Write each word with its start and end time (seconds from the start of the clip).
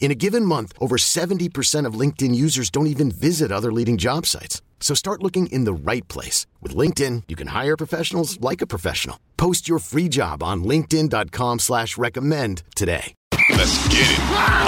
In 0.00 0.10
a 0.12 0.14
given 0.14 0.44
month, 0.44 0.72
over 0.80 0.96
70% 0.96 1.84
of 1.84 1.94
LinkedIn 1.98 2.34
users 2.34 2.70
don't 2.70 2.86
even 2.86 3.10
visit 3.10 3.52
other 3.52 3.70
leading 3.72 3.98
job 3.98 4.24
sites. 4.24 4.62
So 4.80 4.94
start 4.94 5.22
looking 5.22 5.48
in 5.48 5.64
the 5.64 5.72
right 5.74 6.06
place. 6.08 6.46
With 6.62 6.74
LinkedIn, 6.74 7.24
you 7.28 7.36
can 7.36 7.48
hire 7.48 7.76
professionals 7.76 8.40
like 8.40 8.62
a 8.62 8.66
professional. 8.66 9.18
Post 9.36 9.68
your 9.68 9.80
free 9.80 10.08
job 10.08 10.42
on 10.42 10.64
linkedin.com 10.64 11.58
slash 11.58 11.98
recommend 11.98 12.62
today. 12.74 13.12
Let's 13.50 13.76
get 13.88 14.06
it. 14.06 14.20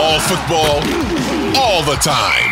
All 0.03 0.19
football, 0.21 0.83
all 1.57 1.83
the 1.85 1.99
time. 2.03 2.51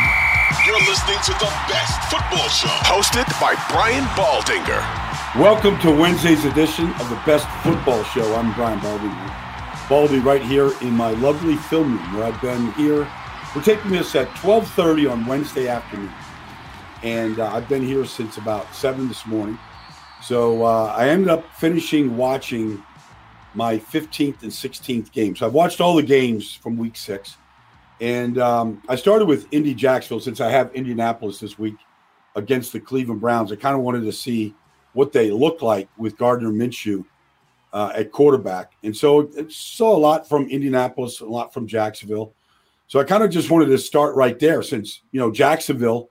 You're 0.64 0.78
listening 0.86 1.18
to 1.24 1.32
the 1.32 1.50
best 1.66 1.98
football 2.10 2.48
show. 2.48 2.68
Hosted 2.86 3.26
by 3.40 3.54
Brian 3.70 4.04
Baldinger. 4.14 4.80
Welcome 5.42 5.78
to 5.80 5.90
Wednesday's 5.90 6.44
edition 6.44 6.92
of 6.94 7.10
the 7.10 7.20
Best 7.26 7.48
Football 7.62 8.02
Show. 8.04 8.34
I'm 8.34 8.52
Brian 8.54 8.78
Baldinger. 8.80 9.47
Baldy 9.88 10.18
right 10.18 10.42
here 10.42 10.70
in 10.82 10.92
my 10.92 11.12
lovely 11.12 11.56
film 11.56 11.96
room 11.96 12.14
where 12.14 12.24
I've 12.24 12.40
been 12.42 12.72
here. 12.72 13.10
We're 13.56 13.62
taking 13.62 13.90
this 13.90 14.14
at 14.14 14.28
12:30 14.36 15.10
on 15.10 15.24
Wednesday 15.24 15.66
afternoon, 15.66 16.12
and 17.02 17.40
uh, 17.40 17.50
I've 17.54 17.70
been 17.70 17.82
here 17.82 18.04
since 18.04 18.36
about 18.36 18.74
seven 18.74 19.08
this 19.08 19.24
morning. 19.24 19.58
So 20.22 20.62
uh, 20.62 20.94
I 20.94 21.08
ended 21.08 21.30
up 21.30 21.50
finishing 21.54 22.18
watching 22.18 22.82
my 23.54 23.78
15th 23.78 24.42
and 24.42 24.52
16th 24.52 25.10
game. 25.10 25.34
So 25.34 25.46
I've 25.46 25.54
watched 25.54 25.80
all 25.80 25.96
the 25.96 26.02
games 26.02 26.52
from 26.52 26.76
Week 26.76 26.94
Six, 26.94 27.38
and 27.98 28.36
um, 28.36 28.82
I 28.90 28.96
started 28.96 29.24
with 29.24 29.46
Indy 29.52 29.72
Jacksonville 29.72 30.20
since 30.20 30.42
I 30.42 30.50
have 30.50 30.70
Indianapolis 30.74 31.40
this 31.40 31.58
week 31.58 31.76
against 32.36 32.74
the 32.74 32.80
Cleveland 32.80 33.22
Browns. 33.22 33.52
I 33.52 33.56
kind 33.56 33.74
of 33.74 33.80
wanted 33.80 34.02
to 34.02 34.12
see 34.12 34.54
what 34.92 35.12
they 35.12 35.30
look 35.30 35.62
like 35.62 35.88
with 35.96 36.18
Gardner 36.18 36.50
Minshew 36.50 37.06
uh, 37.72 37.92
at 37.94 38.12
quarterback. 38.12 38.72
And 38.82 38.96
so 38.96 39.30
I 39.38 39.46
saw 39.48 39.96
a 39.96 39.98
lot 39.98 40.28
from 40.28 40.48
Indianapolis, 40.48 41.20
a 41.20 41.26
lot 41.26 41.52
from 41.52 41.66
Jacksonville. 41.66 42.34
So 42.86 42.98
I 42.98 43.04
kind 43.04 43.22
of 43.22 43.30
just 43.30 43.50
wanted 43.50 43.66
to 43.66 43.78
start 43.78 44.16
right 44.16 44.38
there 44.38 44.62
since, 44.62 45.02
you 45.12 45.20
know, 45.20 45.30
Jacksonville 45.30 46.10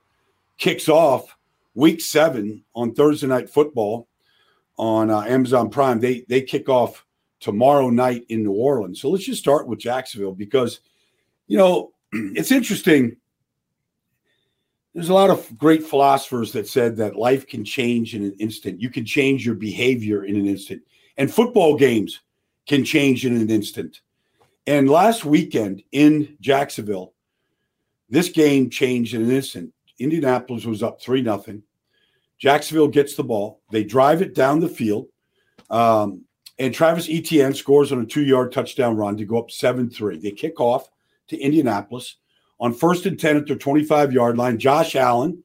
kicks 0.58 0.88
off 0.88 1.36
week 1.74 2.00
seven 2.00 2.64
on 2.74 2.94
Thursday 2.94 3.26
night 3.26 3.50
football 3.50 4.08
on 4.76 5.10
uh, 5.10 5.22
Amazon 5.22 5.70
Prime. 5.70 5.98
They, 5.98 6.24
they 6.28 6.42
kick 6.42 6.68
off 6.68 7.04
tomorrow 7.40 7.90
night 7.90 8.24
in 8.28 8.44
New 8.44 8.52
Orleans. 8.52 9.00
So 9.00 9.10
let's 9.10 9.24
just 9.24 9.40
start 9.40 9.66
with 9.66 9.80
Jacksonville 9.80 10.34
because, 10.34 10.80
you 11.48 11.58
know, 11.58 11.92
it's 12.12 12.52
interesting. 12.52 13.16
There's 14.94 15.08
a 15.08 15.14
lot 15.14 15.30
of 15.30 15.56
great 15.58 15.84
philosophers 15.84 16.52
that 16.52 16.66
said 16.66 16.96
that 16.96 17.16
life 17.16 17.46
can 17.46 17.64
change 17.64 18.14
in 18.14 18.24
an 18.24 18.36
instant. 18.38 18.80
You 18.80 18.90
can 18.90 19.04
change 19.04 19.44
your 19.44 19.54
behavior 19.54 20.24
in 20.24 20.36
an 20.36 20.46
instant 20.46 20.82
and 21.18 21.32
football 21.32 21.76
games 21.76 22.20
can 22.66 22.84
change 22.84 23.26
in 23.26 23.36
an 23.36 23.50
instant. 23.50 24.00
And 24.66 24.88
last 24.88 25.24
weekend 25.24 25.82
in 25.92 26.36
Jacksonville, 26.40 27.12
this 28.08 28.28
game 28.28 28.70
changed 28.70 29.14
in 29.14 29.22
an 29.22 29.30
instant. 29.30 29.74
Indianapolis 29.98 30.64
was 30.64 30.82
up 30.82 31.02
3 31.02 31.20
nothing. 31.22 31.62
Jacksonville 32.38 32.88
gets 32.88 33.16
the 33.16 33.24
ball. 33.24 33.60
They 33.72 33.82
drive 33.82 34.22
it 34.22 34.34
down 34.34 34.60
the 34.60 34.68
field. 34.68 35.08
Um, 35.70 36.24
and 36.58 36.72
Travis 36.72 37.08
Etienne 37.08 37.54
scores 37.54 37.92
on 37.92 38.00
a 38.00 38.06
two 38.06 38.24
yard 38.24 38.52
touchdown 38.52 38.96
run 38.96 39.16
to 39.16 39.24
go 39.24 39.38
up 39.38 39.50
7 39.50 39.90
3. 39.90 40.18
They 40.18 40.30
kick 40.30 40.60
off 40.60 40.88
to 41.28 41.38
Indianapolis 41.38 42.16
on 42.60 42.72
first 42.72 43.06
and 43.06 43.18
10 43.18 43.36
at 43.36 43.46
their 43.46 43.56
25 43.56 44.12
yard 44.12 44.36
line. 44.38 44.58
Josh 44.58 44.94
Allen, 44.94 45.42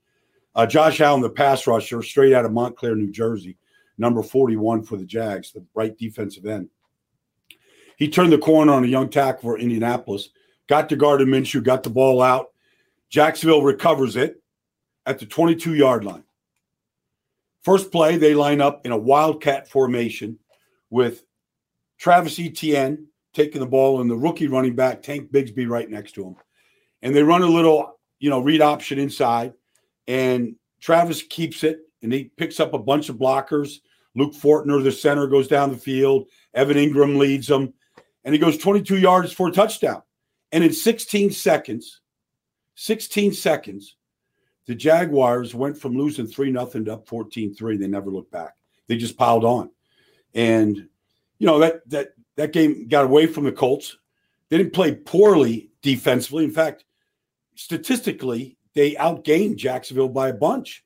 uh, 0.56 0.66
Josh 0.66 1.01
Allen, 1.01 1.22
the 1.22 1.29
pass 1.29 1.66
rusher, 1.66 2.01
straight 2.03 2.33
out 2.33 2.45
of 2.45 2.51
Montclair, 2.51 2.95
New 2.95 3.12
Jersey, 3.12 3.57
number 3.98 4.24
41 4.24 4.84
for 4.84 4.98
the 4.98 5.06
Jags, 5.06 5.52
the 5.52 5.66
right 5.74 5.98
defensive 5.98 6.46
end. 6.46 6.70
He 7.98 8.09
turned 8.09 8.34
the 8.34 8.38
corner 8.38 8.74
on 8.74 8.84
a 8.84 8.88
young 8.88 9.09
tackle 9.09 9.42
for 9.42 9.59
Indianapolis, 9.59 10.30
got 10.68 10.90
to 10.90 10.96
Gardner 10.96 11.26
Minshew, 11.26 11.64
got 11.64 11.84
the 11.84 11.90
ball 11.90 12.22
out. 12.22 12.48
Jacksonville 13.09 13.62
recovers 13.62 14.16
it 14.16 14.42
at 15.06 15.20
the 15.20 15.26
22 15.26 15.76
yard 15.76 16.04
line. 16.04 16.24
First 17.62 17.92
play, 17.92 18.18
they 18.18 18.34
line 18.34 18.59
up 18.59 18.86
in 18.86 18.92
a 18.92 18.98
wildcat 18.98 19.70
formation 19.70 20.40
with 20.90 21.24
Travis 21.98 22.40
Etienne 22.40 23.08
taking 23.34 23.62
the 23.62 23.68
ball 23.68 24.02
and 24.02 24.10
the 24.10 24.18
rookie 24.18 24.48
running 24.48 24.75
back, 24.75 25.02
Tank 25.02 25.31
Bigsby, 25.31 25.68
right 25.68 25.90
next 25.90 26.14
to 26.14 26.25
him. 26.25 26.36
And 27.02 27.16
they 27.16 27.24
run 27.24 27.42
a 27.42 27.48
little, 27.48 28.00
you 28.20 28.30
know, 28.30 28.40
read 28.40 28.62
option 28.62 29.00
inside. 29.00 29.54
And 30.08 30.56
Travis 30.81 31.24
keeps 31.24 31.64
it 31.64 31.80
and 32.03 32.14
he 32.14 32.25
picks 32.25 32.59
up 32.59 32.74
a 32.74 32.80
bunch 32.80 33.09
of 33.09 33.18
blockers. 33.18 33.80
Luke 34.16 34.34
Fortner, 34.34 34.84
the 34.84 34.91
center, 34.91 35.28
goes 35.28 35.47
down 35.47 35.72
the 35.72 35.78
field. 35.78 36.28
Evan 36.53 36.78
Engram 36.78 37.18
leads 37.18 37.47
them, 37.47 37.74
and 38.24 38.34
he 38.34 38.40
goes 38.40 38.58
22 38.58 38.97
yards 38.97 39.34
for 39.34 39.47
a 39.47 39.52
touchdown. 39.52 40.03
And 40.52 40.63
in 40.63 40.72
16 40.72 41.31
seconds, 41.31 42.02
16 42.75 43.34
seconds, 43.34 43.96
the 44.68 44.75
Jaguars 44.75 45.56
went 45.56 45.78
from 45.78 45.97
losing 45.97 46.28
3 46.28 46.52
nothing 46.52 46.86
to 46.86 46.94
up 46.94 47.08
14 47.08 47.56
3. 47.56 47.78
They 47.78 47.88
never 47.88 48.12
looked 48.12 48.31
back. 48.31 48.56
They 48.88 48.97
just 48.97 49.18
piled 49.18 49.46
on. 49.46 49.72
And, 50.34 50.78
you 51.40 51.47
know, 51.47 51.59
that, 51.59 51.88
that, 51.90 52.09
that 52.36 52.53
game 52.53 52.88
got 52.88 53.06
away 53.06 53.25
from 53.28 53.46
the 53.46 53.52
Colts. 53.52 53.97
They 54.50 54.58
didn't 54.58 54.74
play 54.74 54.94
poorly 54.94 55.72
defensively. 55.81 56.44
In 56.44 56.52
fact, 56.52 56.86
statistically, 57.56 58.58
they 58.74 58.94
outgained 58.94 59.58
Jacksonville 59.58 60.09
by 60.09 60.30
a 60.30 60.34
bunch. 60.34 60.84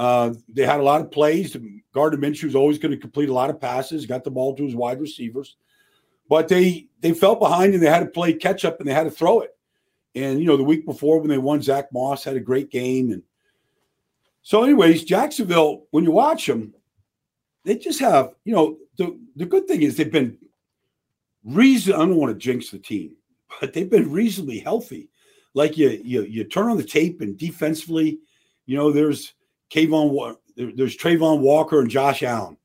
Uh, 0.00 0.32
they 0.48 0.64
had 0.64 0.80
a 0.80 0.82
lot 0.82 1.02
of 1.02 1.10
plays. 1.10 1.54
Gardner 1.92 2.18
Minshew 2.18 2.44
was 2.44 2.54
always 2.54 2.78
going 2.78 2.90
to 2.90 2.96
complete 2.96 3.28
a 3.28 3.34
lot 3.34 3.50
of 3.50 3.60
passes, 3.60 4.06
got 4.06 4.24
the 4.24 4.30
ball 4.30 4.56
to 4.56 4.64
his 4.64 4.74
wide 4.74 4.98
receivers, 4.98 5.56
but 6.26 6.48
they 6.48 6.88
they 7.00 7.12
fell 7.12 7.36
behind 7.36 7.74
and 7.74 7.82
they 7.82 7.90
had 7.90 8.00
to 8.00 8.06
play 8.06 8.32
catch 8.32 8.64
up 8.64 8.80
and 8.80 8.88
they 8.88 8.94
had 8.94 9.04
to 9.04 9.10
throw 9.10 9.40
it. 9.40 9.54
And 10.14 10.40
you 10.40 10.46
know, 10.46 10.56
the 10.56 10.64
week 10.64 10.86
before 10.86 11.18
when 11.18 11.28
they 11.28 11.36
won, 11.36 11.60
Zach 11.60 11.92
Moss 11.92 12.24
had 12.24 12.34
a 12.34 12.40
great 12.40 12.70
game. 12.70 13.12
And 13.12 13.22
so, 14.40 14.64
anyways, 14.64 15.04
Jacksonville, 15.04 15.84
when 15.90 16.04
you 16.04 16.12
watch 16.12 16.46
them, 16.46 16.72
they 17.64 17.76
just 17.76 18.00
have 18.00 18.32
you 18.44 18.54
know 18.54 18.78
the 18.96 19.20
the 19.36 19.44
good 19.44 19.68
thing 19.68 19.82
is 19.82 19.98
they've 19.98 20.10
been 20.10 20.38
reason. 21.44 21.92
I 21.92 21.98
don't 21.98 22.16
want 22.16 22.32
to 22.32 22.38
jinx 22.38 22.70
the 22.70 22.78
team, 22.78 23.16
but 23.60 23.74
they've 23.74 23.90
been 23.90 24.10
reasonably 24.10 24.60
healthy. 24.60 25.10
Like 25.52 25.76
you 25.76 25.90
you 26.02 26.22
you 26.22 26.44
turn 26.44 26.70
on 26.70 26.78
the 26.78 26.84
tape 26.84 27.20
and 27.20 27.36
defensively, 27.36 28.18
you 28.64 28.78
know, 28.78 28.92
there's 28.92 29.34
Kayvon, 29.70 30.36
there's 30.56 30.96
Travon 30.96 31.40
Walker 31.40 31.80
and 31.80 31.90
Josh 31.90 32.22
Allen. 32.22 32.56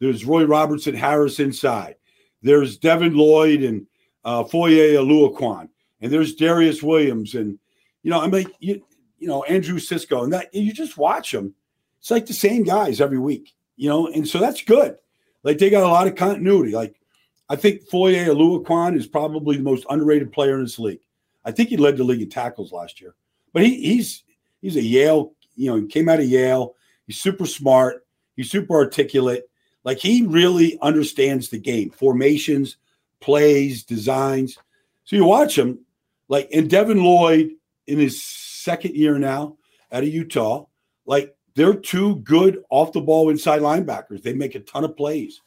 There's 0.00 0.24
Roy 0.24 0.44
Robertson 0.44 0.94
Harris 0.94 1.40
inside. 1.40 1.96
There's 2.42 2.76
Devin 2.76 3.14
Lloyd 3.14 3.62
and 3.62 3.86
uh, 4.24 4.44
Foye 4.44 4.94
Oluokun. 4.94 5.68
And 6.00 6.12
there's 6.12 6.36
Darious 6.36 6.82
Williams. 6.82 7.34
And, 7.34 7.58
you 8.02 8.10
know, 8.10 8.20
I 8.20 8.26
mean, 8.26 8.46
you, 8.58 8.84
you 9.18 9.28
know, 9.28 9.44
Andre 9.48 9.78
Cisco. 9.78 10.24
And 10.24 10.32
that 10.32 10.54
you 10.54 10.72
just 10.72 10.98
watch 10.98 11.32
them. 11.32 11.54
It's 12.00 12.10
like 12.10 12.26
the 12.26 12.34
same 12.34 12.64
guys 12.64 13.00
every 13.00 13.18
week, 13.18 13.54
you 13.76 13.88
know, 13.88 14.08
and 14.08 14.28
so 14.28 14.38
that's 14.38 14.62
good. 14.62 14.96
Like 15.42 15.56
they 15.56 15.70
got 15.70 15.84
a 15.84 15.88
lot 15.88 16.06
of 16.06 16.16
continuity. 16.16 16.72
Like 16.72 17.00
I 17.48 17.56
think 17.56 17.88
Foye 17.88 18.26
Oluokun 18.26 18.94
is 18.94 19.06
probably 19.06 19.56
the 19.56 19.62
most 19.62 19.86
underrated 19.88 20.32
player 20.32 20.56
in 20.56 20.64
this 20.64 20.78
league. 20.78 21.00
I 21.46 21.52
think 21.52 21.70
he 21.70 21.78
led 21.78 21.96
the 21.96 22.04
league 22.04 22.20
in 22.20 22.28
tackles 22.28 22.72
last 22.72 23.00
year. 23.00 23.14
But 23.54 23.62
he, 23.62 23.80
he's 23.80 24.24
he's 24.60 24.76
a 24.76 24.82
Yale 24.82 25.32
you 25.54 25.70
know, 25.70 25.76
he 25.76 25.86
came 25.86 26.08
out 26.08 26.20
of 26.20 26.26
Yale. 26.26 26.74
He's 27.06 27.20
super 27.20 27.46
smart. 27.46 28.06
He's 28.36 28.50
super 28.50 28.74
articulate. 28.74 29.48
Like 29.84 29.98
he 29.98 30.24
really 30.26 30.78
understands 30.80 31.48
the 31.48 31.58
game, 31.58 31.90
formations, 31.90 32.78
plays, 33.20 33.84
designs. 33.84 34.58
So 35.04 35.16
you 35.16 35.24
watch 35.24 35.58
him, 35.58 35.80
like, 36.28 36.48
and 36.52 36.68
Devin 36.68 37.02
Lloyd 37.02 37.50
in 37.86 37.98
his 37.98 38.22
second 38.22 38.94
year 38.94 39.18
now 39.18 39.58
out 39.92 40.02
of 40.02 40.08
Utah, 40.08 40.64
like 41.06 41.36
they're 41.54 41.74
two 41.74 42.16
good 42.16 42.62
off 42.70 42.92
the 42.92 43.00
ball 43.00 43.30
inside 43.30 43.60
linebackers. 43.60 44.22
They 44.22 44.32
make 44.32 44.54
a 44.54 44.60
ton 44.60 44.84
of 44.84 44.96
plays. 44.96 45.40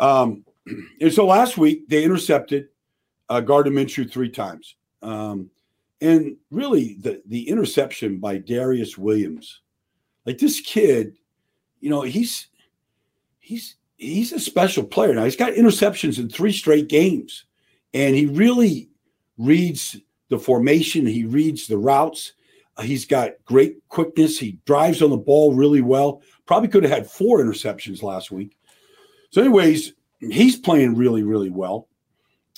Um, 0.00 0.44
and 1.00 1.12
so 1.12 1.26
last 1.26 1.58
week 1.58 1.88
they 1.88 2.04
intercepted 2.04 2.68
uh, 3.28 3.40
Gardner 3.40 3.72
Minshew 3.72 4.10
three 4.10 4.30
times. 4.30 4.76
Um, 5.02 5.50
and 6.02 6.36
really, 6.50 6.96
the 7.00 7.22
the 7.26 7.48
interception 7.48 8.18
by 8.18 8.40
Darious 8.40 8.98
Williams, 8.98 9.60
like 10.26 10.38
this 10.38 10.60
kid, 10.60 11.16
you 11.80 11.90
know, 11.90 12.02
he's 12.02 12.48
he's 13.38 13.76
he's 13.98 14.32
a 14.32 14.40
special 14.40 14.82
player 14.82 15.14
now. 15.14 15.24
He's 15.24 15.36
got 15.36 15.52
interceptions 15.52 16.18
in 16.18 16.28
three 16.28 16.50
straight 16.50 16.88
games, 16.88 17.44
and 17.94 18.16
he 18.16 18.26
really 18.26 18.90
reads 19.38 19.96
the 20.28 20.40
formation. 20.40 21.06
He 21.06 21.24
reads 21.24 21.68
the 21.68 21.78
routes. 21.78 22.32
He's 22.80 23.04
got 23.04 23.32
great 23.44 23.76
quickness. 23.88 24.40
He 24.40 24.58
drives 24.66 25.02
on 25.02 25.10
the 25.10 25.16
ball 25.16 25.54
really 25.54 25.82
well. 25.82 26.20
Probably 26.46 26.68
could 26.68 26.82
have 26.82 26.92
had 26.92 27.06
four 27.06 27.38
interceptions 27.38 28.02
last 28.02 28.32
week. 28.32 28.56
So, 29.30 29.40
anyways, 29.40 29.92
he's 30.18 30.56
playing 30.56 30.96
really, 30.96 31.22
really 31.22 31.50
well. 31.50 31.88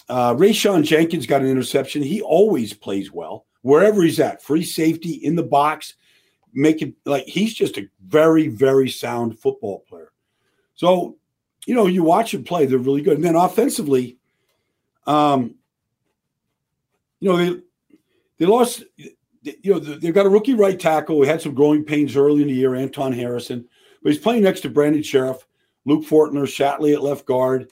Uh, 0.09 0.35
Rayshawn 0.35 0.85
Jenkins 0.85 1.27
got 1.27 1.43
an 1.43 1.49
interception. 1.49 2.03
He 2.03 2.21
always 2.21 2.73
plays 2.73 3.11
well 3.11 3.47
wherever 3.63 4.03
he's 4.03 4.21
at, 4.21 4.43
free 4.43 4.63
safety 4.63 5.13
in 5.13 5.37
the 5.37 5.43
box, 5.43 5.95
making 6.53 6.95
like 7.07 7.25
he's 7.25 7.55
just 7.55 7.79
a 7.79 7.89
very, 8.07 8.49
very 8.49 8.91
sound 8.91 9.39
football 9.39 9.81
player. 9.89 10.13
So, 10.75 11.17
you 11.67 11.75
know, 11.75 11.87
you 11.87 12.03
watch 12.03 12.35
him 12.35 12.45
play, 12.45 12.67
they're 12.67 12.79
really 12.79 13.01
good. 13.01 13.17
And 13.17 13.25
then 13.25 13.37
offensively, 13.37 14.19
um, 15.07 15.55
you 17.21 17.31
know, 17.31 17.37
they 17.39 17.61
they 18.39 18.47
lost. 18.47 18.85
You 19.63 19.75
know, 19.75 19.79
they've 19.79 20.15
got 20.15 20.25
a 20.25 20.31
rookie 20.31 20.55
right 20.55 20.81
tackle. 20.81 21.19
We 21.19 21.27
had 21.27 21.43
some 21.43 21.55
growing 21.55 21.85
pains 21.85 22.17
early 22.17 22.41
in 22.41 22.49
the 22.49 22.55
year, 22.55 22.75
Anton 22.75 23.13
Harrison, 23.13 23.69
but 24.03 24.11
he's 24.11 24.21
playing 24.21 24.43
next 24.43 24.61
to 24.61 24.71
Brandon 24.71 25.03
Scherff, 25.03 25.45
Luke 25.85 26.05
Fortner, 26.05 26.45
Shatley 26.45 26.95
at 26.95 27.03
left 27.03 27.27
guard 27.27 27.71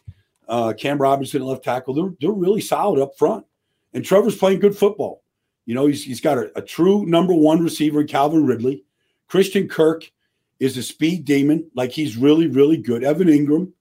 uh, 0.49 0.73
Cam 0.77 0.99
Robinson 0.99 1.43
left 1.43 1.65
tackle. 1.65 1.94
They're, 1.94 2.12
they're 2.21 2.31
really 2.31 2.61
solid 2.61 3.00
up 3.00 3.17
front. 3.17 3.47
And 3.94 4.05
Trevor's 4.05 4.37
playing 4.37 4.61
good 4.61 4.77
football. 4.77 5.23
You 5.67 5.75
know, 5.75 5.87
he's, 5.87 6.05
he's 6.05 6.21
got 6.21 6.39
a, 6.39 6.50
a 6.56 6.62
true 6.62 7.06
number 7.06 7.35
one 7.35 7.62
receiver 7.62 8.00
in 8.00 8.06
Calvin 8.06 8.44
Ridley. 8.47 8.85
Christian 9.29 9.69
Kirk 9.69 10.11
is 10.59 10.77
a 10.77 10.83
speed 10.83 11.25
demon. 11.25 11.71
Like 11.75 11.91
he's 11.91 12.17
really, 12.17 12.47
really 12.47 12.77
good. 12.77 13.05
Evan 13.05 13.29
Engram. 13.29 13.73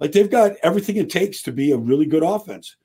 Like 0.00 0.12
they've 0.12 0.30
got 0.30 0.52
everything 0.62 0.96
it 0.96 1.10
takes 1.10 1.42
to 1.42 1.52
be 1.52 1.72
a 1.72 1.76
really 1.76 2.06
good 2.06 2.22
offense. 2.22 2.76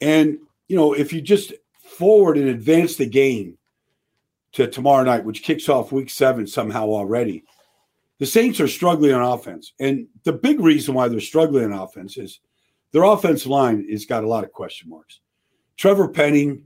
And, 0.00 0.38
you 0.68 0.76
know, 0.76 0.92
if 0.92 1.12
you 1.12 1.20
just 1.20 1.52
forward 1.78 2.38
and 2.38 2.48
advance 2.48 2.96
the 2.96 3.06
game 3.06 3.56
to 4.52 4.66
tomorrow 4.66 5.04
night, 5.04 5.24
which 5.24 5.42
kicks 5.42 5.68
off 5.68 5.92
week 5.92 6.10
seven 6.10 6.46
somehow 6.46 6.86
already, 6.86 7.44
the 8.18 8.26
Saints 8.26 8.60
are 8.60 8.68
struggling 8.68 9.12
on 9.12 9.22
offense. 9.22 9.72
And 9.78 10.06
the 10.24 10.32
big 10.32 10.60
reason 10.60 10.94
why 10.94 11.08
they're 11.08 11.20
struggling 11.20 11.64
on 11.64 11.72
offense 11.72 12.16
is 12.16 12.40
their 12.96 13.04
offensive 13.04 13.48
line 13.48 13.86
has 13.90 14.06
got 14.06 14.24
a 14.24 14.26
lot 14.26 14.42
of 14.42 14.52
question 14.52 14.88
marks. 14.88 15.20
Trevor 15.76 16.08
Penning 16.08 16.62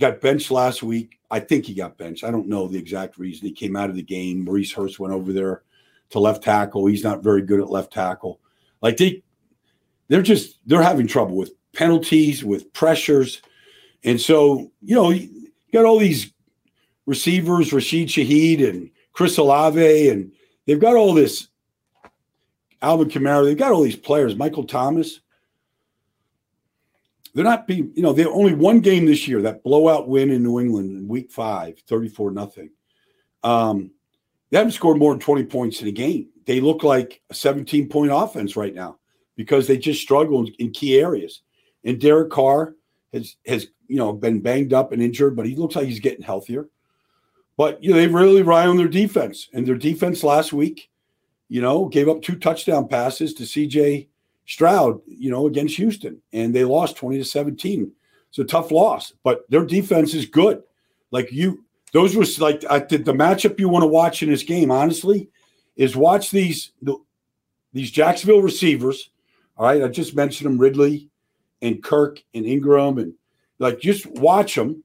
got 0.00 0.20
benched 0.20 0.50
last 0.50 0.82
week. 0.82 1.20
I 1.30 1.38
think 1.38 1.66
he 1.66 1.72
got 1.72 1.96
benched. 1.96 2.24
I 2.24 2.32
don't 2.32 2.48
know 2.48 2.66
the 2.66 2.80
exact 2.80 3.16
reason. 3.16 3.46
He 3.46 3.52
came 3.52 3.76
out 3.76 3.88
of 3.88 3.94
the 3.94 4.02
game. 4.02 4.44
Maurice 4.44 4.72
Hurst 4.72 4.98
went 4.98 5.14
over 5.14 5.32
there 5.32 5.62
to 6.10 6.18
left 6.18 6.42
tackle. 6.42 6.86
He's 6.86 7.04
not 7.04 7.22
very 7.22 7.42
good 7.42 7.60
at 7.60 7.70
left 7.70 7.92
tackle. 7.92 8.40
Like 8.80 8.96
they 8.96 9.22
they're 10.08 10.20
just 10.20 10.58
they're 10.66 10.82
having 10.82 11.06
trouble 11.06 11.36
with 11.36 11.52
penalties, 11.74 12.42
with 12.42 12.72
pressures. 12.72 13.40
And 14.02 14.20
so, 14.20 14.72
you 14.80 14.96
know, 14.96 15.10
you 15.10 15.52
got 15.72 15.84
all 15.84 16.00
these 16.00 16.32
receivers, 17.06 17.72
Rashid 17.72 18.08
Shaheed 18.08 18.68
and 18.68 18.90
Chris 19.12 19.38
Olave, 19.38 20.08
and 20.08 20.32
they've 20.66 20.80
got 20.80 20.96
all 20.96 21.14
this 21.14 21.46
Alvin 22.82 23.08
Kamara, 23.08 23.44
they've 23.44 23.56
got 23.56 23.70
all 23.70 23.82
these 23.82 23.94
players, 23.94 24.34
Michael 24.34 24.64
Thomas. 24.64 25.20
They're 27.34 27.44
not 27.44 27.66
being, 27.66 27.92
you 27.94 28.02
know, 28.02 28.12
they 28.12 28.26
only 28.26 28.54
one 28.54 28.80
game 28.80 29.06
this 29.06 29.26
year, 29.26 29.42
that 29.42 29.62
blowout 29.62 30.08
win 30.08 30.30
in 30.30 30.42
New 30.42 30.60
England 30.60 30.96
in 30.98 31.08
week 31.08 31.30
five, 31.30 31.78
34 31.86 32.30
nothing. 32.30 32.70
Um, 33.42 33.90
they 34.50 34.58
haven't 34.58 34.72
scored 34.72 34.98
more 34.98 35.12
than 35.12 35.20
20 35.20 35.44
points 35.44 35.80
in 35.80 35.88
a 35.88 35.92
game. 35.92 36.28
They 36.44 36.60
look 36.60 36.82
like 36.82 37.22
a 37.30 37.34
17 37.34 37.88
point 37.88 38.12
offense 38.12 38.54
right 38.54 38.74
now 38.74 38.98
because 39.36 39.66
they 39.66 39.78
just 39.78 40.02
struggle 40.02 40.46
in, 40.46 40.52
in 40.58 40.70
key 40.72 40.98
areas. 40.98 41.40
And 41.84 42.00
Derek 42.00 42.30
Carr 42.30 42.74
has 43.12 43.36
has 43.46 43.66
you 43.88 43.96
know 43.96 44.12
been 44.12 44.40
banged 44.40 44.72
up 44.72 44.92
and 44.92 45.02
injured, 45.02 45.36
but 45.36 45.46
he 45.46 45.56
looks 45.56 45.76
like 45.76 45.86
he's 45.86 46.00
getting 46.00 46.22
healthier. 46.22 46.68
But 47.56 47.82
you 47.82 47.90
know, 47.90 47.96
they 47.96 48.06
really 48.06 48.42
rely 48.42 48.66
on 48.66 48.76
their 48.76 48.88
defense. 48.88 49.48
And 49.52 49.66
their 49.66 49.76
defense 49.76 50.22
last 50.22 50.52
week, 50.52 50.90
you 51.48 51.60
know, 51.60 51.86
gave 51.86 52.08
up 52.08 52.22
two 52.22 52.36
touchdown 52.36 52.88
passes 52.88 53.34
to 53.34 53.44
CJ 53.44 54.08
Stroud, 54.46 55.00
you 55.06 55.30
know, 55.30 55.46
against 55.46 55.76
Houston, 55.76 56.20
and 56.32 56.54
they 56.54 56.64
lost 56.64 56.96
20 56.96 57.18
to 57.18 57.24
17. 57.24 57.92
It's 58.28 58.38
a 58.38 58.44
tough 58.44 58.70
loss, 58.70 59.12
but 59.22 59.48
their 59.50 59.64
defense 59.64 60.14
is 60.14 60.26
good. 60.26 60.62
Like 61.10 61.30
you, 61.30 61.64
those 61.92 62.16
were 62.16 62.24
like 62.38 62.64
I 62.70 62.78
did 62.78 63.04
the 63.04 63.12
matchup 63.12 63.60
you 63.60 63.68
want 63.68 63.82
to 63.82 63.88
watch 63.88 64.22
in 64.22 64.30
this 64.30 64.42
game, 64.42 64.70
honestly, 64.70 65.28
is 65.76 65.94
watch 65.94 66.30
these 66.30 66.72
the, 66.80 66.96
these 67.72 67.90
Jacksonville 67.90 68.42
receivers. 68.42 69.10
All 69.56 69.66
right, 69.66 69.82
I 69.82 69.88
just 69.88 70.16
mentioned 70.16 70.50
them, 70.50 70.58
Ridley 70.58 71.10
and 71.60 71.82
Kirk 71.82 72.22
and 72.34 72.46
Engram, 72.46 73.00
and 73.00 73.12
like 73.58 73.80
just 73.80 74.06
watch 74.06 74.54
them 74.54 74.82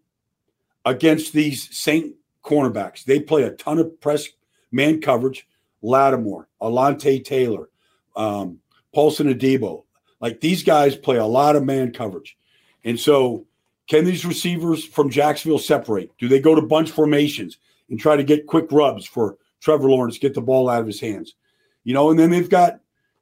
against 0.86 1.32
these 1.34 1.76
Saint 1.76 2.16
cornerbacks. 2.44 3.06
They 3.06 3.20
play 3.22 3.44
a 3.44 3.52
ton 3.52 3.80
of 3.80 4.00
press 4.02 4.28
man 4.72 5.02
coverage. 5.02 5.48
Lattimore, 5.82 6.48
Alontae 6.62 7.24
Taylor, 7.24 7.70
um, 8.16 8.60
Paulson 8.98 9.32
Adebo. 9.32 9.84
Like 10.20 10.42
these 10.42 10.64
guys 10.64 10.96
play 10.96 11.18
a 11.18 11.26
lot 11.26 11.56
of 11.56 11.64
man 11.64 11.94
coverage. 11.94 12.36
And 12.84 13.00
so, 13.00 13.46
can 13.88 14.06
these 14.06 14.26
receivers 14.26 14.84
from 14.84 15.12
Jacksonville 15.12 15.60
separate? 15.60 16.10
Do 16.18 16.28
they 16.28 16.40
go 16.40 16.56
to 16.56 16.64
bunch 16.64 16.90
formations 16.90 17.60
and 17.92 18.00
try 18.00 18.16
to 18.16 18.24
get 18.24 18.48
quick 18.48 18.72
rubs 18.72 19.06
for 19.06 19.38
Trevor 19.60 19.88
Lawrence, 19.88 20.18
get 20.18 20.34
the 20.34 20.42
ball 20.42 20.68
out 20.68 20.82
of 20.82 20.88
his 20.88 21.00
hands? 21.00 21.36
You 21.84 21.94
know, 21.94 22.10
and 22.10 22.18
then 22.18 22.32
they've 22.32 22.50
got 22.50 22.80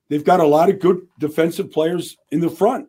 they've 0.08 0.24
got 0.24 0.40
a 0.40 0.48
lot 0.48 0.70
of 0.70 0.80
good 0.80 1.06
defensive 1.20 1.74
players 1.74 2.16
in 2.32 2.40
the 2.40 2.50
front. 2.50 2.88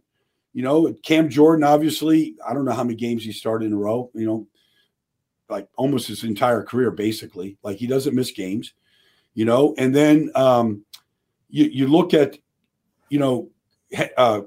You 0.52 0.62
know, 0.62 0.94
Cam 1.02 1.28
Jordan, 1.28 1.64
obviously, 1.64 2.36
I 2.46 2.54
don't 2.54 2.66
know 2.66 2.72
how 2.72 2.84
many 2.84 2.94
games 2.94 3.24
he 3.24 3.32
started 3.32 3.66
in 3.66 3.72
a 3.72 3.78
row, 3.78 4.12
you 4.14 4.26
know, 4.26 4.46
like 5.48 5.66
almost 5.74 6.06
his 6.06 6.22
entire 6.22 6.62
career, 6.62 6.92
basically. 6.92 7.58
Like 7.64 7.78
he 7.78 7.88
doesn't 7.88 8.14
miss 8.14 8.30
games, 8.30 8.74
you 9.34 9.44
know, 9.44 9.74
and 9.76 9.92
then 9.92 10.30
um 10.36 10.84
you, 11.48 11.64
you 11.64 11.88
look 11.88 12.14
at 12.14 12.38
you 13.08 13.18
know, 13.18 13.50
uh, 14.16 14.42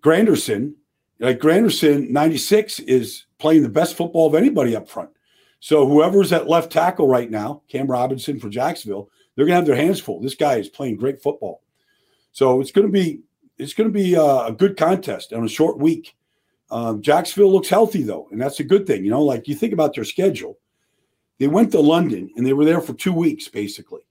Granderson, 0.00 0.74
like 1.18 1.38
Granderson, 1.38 2.10
96 2.10 2.80
is 2.80 3.26
playing 3.38 3.62
the 3.62 3.68
best 3.68 3.96
football 3.96 4.26
of 4.26 4.34
anybody 4.34 4.76
up 4.76 4.88
front. 4.88 5.10
So 5.60 5.86
whoever's 5.86 6.32
at 6.32 6.48
left 6.48 6.70
tackle 6.70 7.08
right 7.08 7.30
now, 7.30 7.62
Cam 7.68 7.86
Robinson 7.86 8.38
for 8.38 8.50
Jacksonville, 8.50 9.08
they're 9.34 9.46
gonna 9.46 9.56
have 9.56 9.66
their 9.66 9.76
hands 9.76 10.00
full. 10.00 10.20
This 10.20 10.34
guy 10.34 10.56
is 10.56 10.68
playing 10.68 10.96
great 10.96 11.22
football. 11.22 11.62
So 12.32 12.60
it's 12.60 12.70
gonna 12.70 12.88
be 12.88 13.20
it's 13.56 13.72
gonna 13.72 13.88
be 13.88 14.16
uh, 14.16 14.46
a 14.46 14.52
good 14.52 14.76
contest 14.76 15.32
on 15.32 15.44
a 15.44 15.48
short 15.48 15.78
week. 15.78 16.16
Um, 16.70 17.00
Jacksonville 17.02 17.52
looks 17.52 17.68
healthy 17.68 18.02
though, 18.02 18.28
and 18.30 18.40
that's 18.40 18.60
a 18.60 18.64
good 18.64 18.86
thing. 18.86 19.04
You 19.04 19.10
know, 19.10 19.22
like 19.22 19.48
you 19.48 19.54
think 19.54 19.72
about 19.72 19.94
their 19.94 20.04
schedule. 20.04 20.58
They 21.38 21.46
went 21.48 21.72
to 21.72 21.80
London 21.80 22.30
and 22.36 22.46
they 22.46 22.52
were 22.52 22.64
there 22.64 22.80
for 22.80 22.94
two 22.94 23.12
weeks 23.12 23.48
basically. 23.48 24.02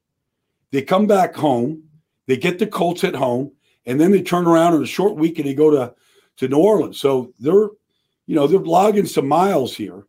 They 0.72 0.82
come 0.82 1.08
back 1.08 1.36
home 1.36 1.84
they 2.28 2.38
get 2.38 2.60
the 2.60 2.68
Colts 2.68 3.04
at 3.04 3.16
home, 3.16 3.52
and 3.86 4.00
then 4.00 4.12
they 4.12 4.22
turn 4.22 4.48
around 4.48 4.76
in 4.76 4.84
a 4.84 4.88
short 4.88 5.16
week 5.16 5.40
and 5.40 5.48
they 5.48 5.54
go 5.54 5.70
to 5.70 5.94
to 6.38 6.48
New 6.48 6.58
Orleans. 6.58 7.00
So 7.00 7.34
they're, 7.40 7.70
you 8.26 8.36
know, 8.36 8.48
they're 8.48 8.60
logging 8.60 9.06
some 9.06 9.28
miles 9.28 9.76
here, 9.76 10.06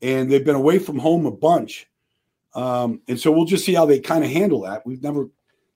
and 0.00 0.30
they've 0.30 0.44
been 0.44 0.56
away 0.56 0.78
from 0.78 0.98
home 0.98 1.26
a 1.26 1.30
bunch. 1.30 1.88
Um, 2.54 3.00
and 3.08 3.18
so 3.18 3.30
we'll 3.30 3.44
just 3.44 3.64
see 3.64 3.74
how 3.74 3.86
they 3.86 4.00
kind 4.00 4.24
of 4.24 4.30
handle 4.30 4.62
that. 4.62 4.86
We've 4.86 5.02
never. 5.02 5.28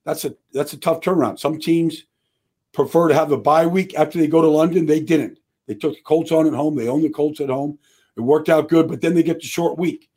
That's 0.05 0.25
a 0.25 0.35
that's 0.53 0.73
a 0.73 0.79
tough 0.79 1.01
turnaround. 1.01 1.39
Some 1.39 1.59
teams 1.59 2.05
prefer 2.73 3.09
to 3.09 3.15
have 3.15 3.33
a 3.33 3.39
bye 3.39 3.67
week 3.67 3.95
after 3.95 4.19
they 4.19 4.29
go 4.29 4.43
to 4.43 4.49
London. 4.49 4.87
They 4.87 5.01
didn't. 5.01 5.39
They 5.67 5.75
took 5.75 5.95
the 5.95 6.03
Colts 6.03 6.31
on 6.31 6.47
at 6.47 6.53
home. 6.53 6.77
They 6.77 6.89
own 6.89 7.03
the 7.03 7.11
Colts 7.11 7.41
at 7.41 7.49
home. 7.49 7.79
It 8.17 8.21
worked 8.21 8.49
out 8.49 8.69
good, 8.69 8.89
but 8.89 9.01
then 9.01 9.15
they 9.15 9.23
get 9.23 9.41
the 9.41 9.47
short 9.47 9.79
week. 9.79 10.09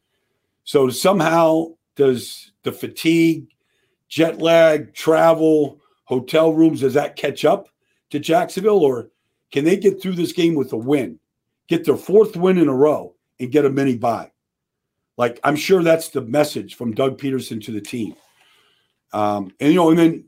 So 0.64 0.90
somehow 0.90 1.74
does 1.96 2.52
the 2.64 2.72
fatigue 2.72 3.48
jet 4.10 4.42
lag, 4.42 4.94
travel, 4.94 5.80
hotel 6.06 6.54
rooms, 6.54 6.82
does 6.82 6.96
that 6.96 7.16
catch 7.16 7.46
up 7.46 7.70
to 8.10 8.20
Jacksonville? 8.20 8.84
Or 8.84 9.10
can 9.52 9.64
they 9.64 9.78
get 9.78 10.02
through 10.02 10.16
this 10.16 10.34
game 10.34 10.56
with 10.56 10.74
a 10.74 10.78
win, 10.78 11.20
get 11.68 11.86
their 11.86 11.98
fourth 11.98 12.36
win 12.36 12.58
in 12.58 12.68
a 12.68 12.76
row, 12.76 13.16
and 13.40 13.52
get 13.52 13.66
a 13.66 13.70
mini 13.70 13.96
bye? 13.96 14.32
Like, 15.18 15.40
I'm 15.44 15.56
sure 15.56 15.84
that's 15.84 16.10
the 16.10 16.22
message 16.22 16.76
from 16.76 16.94
Doug 16.94 17.20
Pederson 17.20 17.64
to 17.66 17.72
the 17.72 17.82
team. 17.82 18.16
Um, 19.14 19.52
and, 19.60 19.70
you 19.70 19.76
know, 19.76 19.90
and 19.90 20.00
then 20.00 20.26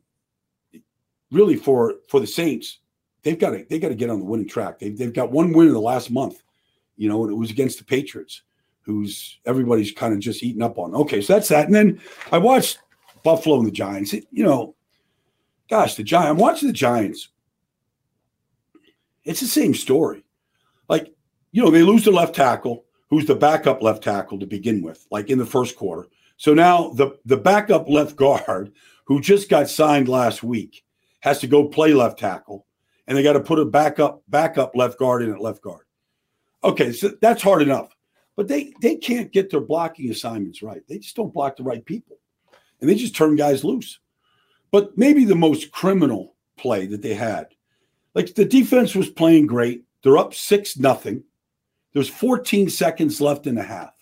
really 1.31 1.55
for 1.55 1.95
for 2.09 2.19
the 2.19 2.27
Saints, 2.27 2.79
they've 3.23 3.39
got 3.39 3.51
to 3.51 3.65
they 3.69 3.79
got 3.79 3.89
to 3.89 3.95
get 3.95 4.09
on 4.09 4.19
the 4.19 4.25
winning 4.25 4.47
track. 4.47 4.79
They've, 4.79 4.97
they've 4.97 5.13
got 5.13 5.31
one 5.31 5.53
win 5.53 5.67
in 5.67 5.73
the 5.73 5.79
last 5.79 6.11
month, 6.11 6.43
you 6.97 7.07
know, 7.07 7.23
and 7.23 7.31
it 7.31 7.35
was 7.35 7.51
against 7.51 7.77
the 7.77 7.85
Patriots, 7.85 8.41
who's 8.81 9.39
everybody's 9.45 9.91
kind 9.91 10.13
of 10.13 10.19
just 10.19 10.43
eating 10.43 10.61
up 10.61 10.77
on. 10.77 10.93
Okay, 10.93 11.21
so 11.21 11.33
that's 11.33 11.47
that. 11.49 11.67
And 11.67 11.75
then 11.75 12.01
I 12.31 12.37
watched 12.37 12.79
Buffalo 13.23 13.57
and 13.57 13.67
the 13.67 13.71
Giants. 13.71 14.13
It, 14.13 14.25
you 14.31 14.43
know, 14.43 14.75
gosh, 15.69 15.95
the 15.95 16.03
Giants. 16.03 16.29
I'm 16.29 16.37
watching 16.37 16.67
the 16.67 16.73
Giants. 16.73 17.29
It's 19.23 19.39
the 19.39 19.47
same 19.47 19.73
story. 19.73 20.23
Like, 20.89 21.13
you 21.51 21.63
know, 21.63 21.69
they 21.69 21.83
lose 21.83 22.05
the 22.05 22.11
left 22.11 22.35
tackle, 22.35 22.85
who's 23.09 23.25
the 23.25 23.35
backup 23.35 23.81
left 23.81 24.03
tackle 24.03 24.39
to 24.39 24.47
begin 24.47 24.81
with, 24.81 25.05
like 25.11 25.29
in 25.29 25.37
the 25.37 25.45
first 25.45 25.75
quarter. 25.75 26.09
So 26.37 26.55
now 26.55 26.89
the 26.93 27.19
the 27.25 27.37
backup 27.37 27.87
left 27.87 28.15
guard, 28.15 28.71
who 29.05 29.21
just 29.21 29.49
got 29.49 29.69
signed 29.69 30.07
last 30.07 30.41
week, 30.41 30.83
has 31.19 31.39
to 31.39 31.47
go 31.47 31.67
play 31.67 31.93
left 31.93 32.17
tackle, 32.17 32.65
and 33.05 33.15
they 33.15 33.21
got 33.21 33.33
to 33.33 33.41
put 33.41 33.59
a 33.59 33.65
backup 33.65 34.23
backup 34.27 34.75
left 34.75 34.97
guard 34.97 35.21
in 35.21 35.31
at 35.31 35.41
left 35.41 35.61
guard. 35.61 35.85
Okay, 36.63 36.93
so 36.93 37.11
that's 37.21 37.43
hard 37.43 37.61
enough, 37.61 37.95
but 38.35 38.47
they 38.47 38.73
they 38.81 38.95
can't 38.95 39.31
get 39.31 39.51
their 39.51 39.61
blocking 39.61 40.09
assignments 40.09 40.63
right. 40.63 40.81
They 40.87 40.97
just 40.97 41.15
don't 41.15 41.33
block 41.33 41.57
the 41.57 41.63
right 41.63 41.85
people, 41.85 42.17
and 42.81 42.89
they 42.89 42.95
just 42.95 43.15
turn 43.15 43.35
guys 43.35 43.63
loose. 43.63 43.99
But 44.71 44.97
maybe 44.97 45.25
the 45.25 45.35
most 45.35 45.71
criminal 45.71 46.35
play 46.57 46.87
that 46.87 47.01
they 47.01 47.13
had, 47.13 47.47
like 48.15 48.35
the 48.35 48.45
defense 48.45 48.95
was 48.95 49.09
playing 49.09 49.47
great. 49.47 49.83
They're 50.03 50.17
up 50.17 50.33
six 50.33 50.77
nothing. 50.77 51.23
There's 51.93 52.09
14 52.09 52.69
seconds 52.69 53.21
left 53.21 53.47
in 53.47 53.55
the 53.55 53.63
half. 53.63 53.93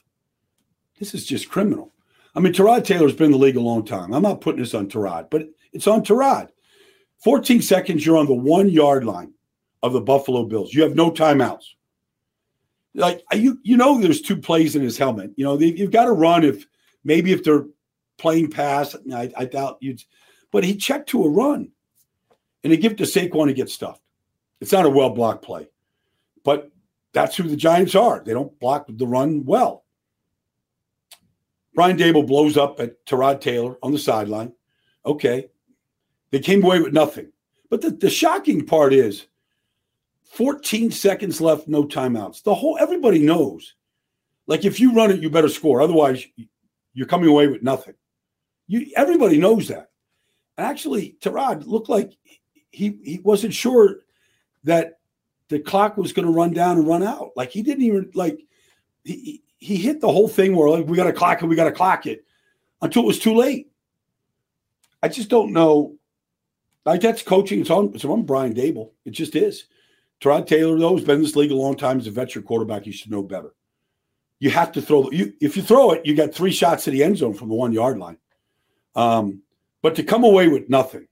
This 1.00 1.14
is 1.14 1.26
just 1.26 1.50
criminal. 1.50 1.94
I 2.36 2.40
mean, 2.40 2.54
Tyrod 2.54 2.86
Taylor's 2.86 3.16
been 3.16 3.28
in 3.28 3.32
the 3.32 3.38
league 3.38 3.56
a 3.56 3.62
long 3.62 3.84
time. 3.86 4.14
I'm 4.14 4.22
not 4.22 4.42
putting 4.42 4.62
this 4.62 4.74
on 4.74 4.88
Tyrod, 4.88 5.30
but 5.30 5.48
it's 5.74 5.88
on 5.88 6.04
Tyrod. 6.04 6.50
14 7.24 7.62
seconds, 7.62 8.06
you're 8.06 8.18
on 8.18 8.28
the 8.28 8.34
one 8.34 8.70
yard 8.70 9.04
line 9.04 9.34
of 9.82 9.94
the 9.94 10.02
Buffalo 10.02 10.46
Bills. 10.46 10.74
You 10.74 10.84
have 10.84 10.96
no 10.96 11.12
timeouts. 11.12 11.66
Like 12.94 13.24
you, 13.34 13.60
you 13.64 13.78
know, 13.78 14.00
there's 14.00 14.22
two 14.22 14.38
plays 14.38 14.76
in 14.76 14.82
his 14.82 14.98
helmet. 14.98 15.32
You 15.36 15.46
know, 15.46 15.60
you've 15.60 15.92
got 15.92 16.06
to 16.06 16.12
run 16.12 16.44
if 16.44 16.66
maybe 17.04 17.32
if 17.32 17.44
they're 17.44 17.66
playing 18.20 18.52
pass. 18.52 18.96
I, 19.14 19.32
I 19.36 19.46
doubt 19.46 19.78
you'd, 19.82 20.04
but 20.52 20.64
he 20.64 20.76
checked 20.76 21.10
to 21.10 21.24
a 21.24 21.30
run, 21.30 21.72
and 22.64 22.72
he 22.72 22.78
give 22.78 22.98
to 22.98 23.04
Saquon 23.04 23.48
to 23.48 23.54
get 23.54 23.70
stuffed. 23.70 24.02
It's 24.62 24.72
not 24.72 24.86
a 24.86 24.90
well 24.90 25.10
blocked 25.10 25.44
play, 25.44 25.70
but 26.44 26.70
that's 27.14 27.36
who 27.36 27.44
the 27.44 27.56
Giants 27.56 27.96
are. 27.96 28.22
They 28.24 28.34
don't 28.34 28.60
block 28.60 28.86
the 28.88 29.08
run 29.08 29.46
well. 29.46 29.86
Brian 31.74 31.98
Daboll 31.98 32.28
blows 32.28 32.58
up 32.58 32.80
at 32.80 33.06
Tyrod 33.06 33.42
Taylor 33.42 33.78
on 33.82 33.92
the 33.92 34.00
sideline. 34.00 34.54
Okay, 35.06 35.48
they 36.32 36.40
came 36.40 36.64
away 36.64 36.82
with 36.82 36.94
nothing. 36.94 37.32
But 37.70 37.82
the, 37.82 37.92
the 37.92 38.10
shocking 38.10 38.66
part 38.66 38.94
is 38.94 39.28
14 40.32 40.92
seconds 40.92 41.40
left, 41.40 41.68
no 41.68 41.86
timeouts. 41.86 42.44
The 42.44 42.54
whole 42.54 42.78
everybody 42.80 43.20
knows. 43.20 43.76
Like 44.48 44.66
if 44.66 44.80
you 44.80 44.94
run 44.94 45.12
it, 45.12 45.22
you 45.22 45.30
better 45.30 45.50
score. 45.50 45.82
Otherwise, 45.82 46.26
you're 46.94 47.08
coming 47.08 47.30
away 47.30 47.48
with 47.48 47.64
nothing. 47.64 47.94
You 48.70 48.92
everybody 48.96 49.40
knows 49.40 49.68
that. 49.70 49.90
Actually, 50.58 51.18
Tyrod 51.20 51.66
looked 51.66 51.90
like 51.90 52.14
he 52.70 53.00
he 53.04 53.20
wasn't 53.24 53.54
sure 53.54 54.02
that 54.64 55.00
the 55.48 55.60
clock 55.60 55.98
was 55.98 56.14
going 56.14 56.28
to 56.28 56.32
run 56.32 56.54
down 56.54 56.78
and 56.78 56.88
run 56.88 57.02
out. 57.02 57.32
Like 57.36 57.50
he 57.50 57.64
didn't 57.64 57.84
even 57.84 58.12
like 58.14 58.40
he 59.04 59.42
he 59.58 59.76
hit 59.76 60.00
the 60.00 60.12
whole 60.12 60.28
thing 60.28 60.56
where 60.56 60.70
like 60.70 60.86
we 60.86 60.96
got 60.96 61.06
to 61.06 61.14
clock 61.14 61.42
it, 61.42 61.48
we 61.48 61.56
got 61.56 61.64
to 61.64 61.72
clock 61.72 62.06
it 62.06 62.24
until 62.82 63.04
it 63.04 63.08
was 63.08 63.20
too 63.20 63.36
late. 63.36 63.72
I 65.02 65.08
just 65.08 65.30
don't 65.30 65.52
know 65.52 65.98
like 66.86 67.02
that's 67.02 67.24
coaching. 67.24 67.62
It's 67.62 67.72
on. 67.72 67.92
It's 67.96 68.06
on 68.06 68.24
Brian 68.24 68.54
Daboll. 68.54 68.92
It 69.04 69.12
just 69.12 69.36
is. 69.36 69.66
Tyrod 70.22 70.46
Taylor 70.46 70.78
though 70.78 70.96
has 70.96 71.06
been 71.06 71.16
in 71.16 71.24
this 71.24 71.36
league 71.36 71.52
a 71.52 71.56
long 71.56 71.76
time. 71.76 72.00
As 72.00 72.06
a 72.06 72.12
veteran 72.12 72.46
quarterback, 72.46 72.86
you 72.86 72.94
should 72.94 73.10
know 73.10 73.24
better. 73.24 73.56
You 74.40 74.52
have 74.52 74.72
to 74.74 74.82
throw. 74.82 75.10
You 75.12 75.34
if 75.42 75.58
you 75.58 75.64
throw 75.64 75.92
it, 75.92 76.06
you 76.06 76.16
got 76.16 76.36
three 76.36 76.52
shots 76.52 76.84
to 76.84 76.92
the 76.92 77.04
end 77.04 77.18
zone 77.18 77.34
from 77.34 77.50
the 77.50 77.56
one 77.56 77.74
yard 77.74 77.98
line. 77.98 78.18
Um, 79.00 79.44
but 79.82 79.96
to 79.96 80.04
come 80.04 80.26
away 80.26 80.50
with 80.50 80.70
nothing 80.70 81.08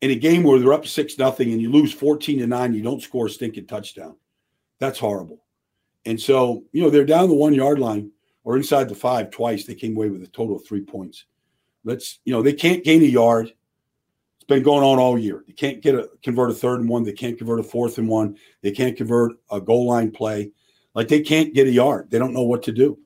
in 0.00 0.10
a 0.10 0.16
game 0.16 0.42
where 0.42 0.58
they're 0.58 0.72
up 0.72 0.86
six 0.86 1.16
nothing 1.16 1.52
and 1.52 1.62
you 1.62 1.70
lose 1.70 1.92
fourteen 1.92 2.40
to 2.40 2.48
nine, 2.48 2.74
you 2.74 2.82
don't 2.82 3.02
score 3.02 3.26
a 3.26 3.30
stinking 3.30 3.68
touchdown. 3.68 4.16
That's 4.80 4.98
horrible. 4.98 5.44
And 6.04 6.20
so 6.20 6.64
you 6.72 6.82
know 6.82 6.90
they're 6.90 7.04
down 7.04 7.28
the 7.28 7.34
one 7.36 7.54
yard 7.54 7.78
line 7.78 8.10
or 8.42 8.56
inside 8.56 8.88
the 8.88 8.96
five 8.96 9.30
twice. 9.30 9.66
They 9.66 9.76
came 9.76 9.94
away 9.96 10.08
with 10.08 10.22
a 10.24 10.26
total 10.26 10.56
of 10.56 10.66
three 10.66 10.80
points. 10.82 11.26
Let's 11.84 12.18
you 12.24 12.32
know 12.32 12.42
they 12.42 12.54
can't 12.54 12.82
gain 12.82 13.02
a 13.02 13.06
yard 13.06 13.52
It's 14.36 14.46
been 14.48 14.64
going 14.64 14.82
on 14.82 14.98
all 14.98 15.16
year. 15.16 15.44
They 15.46 15.52
can't 15.52 15.80
get 15.80 15.94
a 15.94 16.10
convert 16.24 16.50
a 16.50 16.54
third 16.54 16.80
and 16.80 16.88
one. 16.88 17.04
They 17.04 17.12
can't 17.12 17.38
convert 17.38 17.60
a 17.60 17.62
fourth 17.62 17.98
and 17.98 18.08
one. 18.08 18.36
They 18.62 18.72
can't 18.72 18.96
convert 18.96 19.32
a 19.50 19.60
goal 19.60 19.86
line 19.86 20.10
play. 20.10 20.50
Like 20.94 21.06
they 21.06 21.20
can't 21.20 21.54
get 21.54 21.68
a 21.68 21.72
yard. 21.72 22.10
They 22.10 22.18
don't 22.18 22.34
know 22.34 22.42
what 22.42 22.64
to 22.64 22.72
do. 22.72 22.98